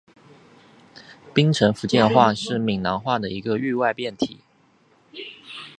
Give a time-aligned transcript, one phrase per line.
[1.31, 4.39] 槟城福建话是闽南语的一个域外变体。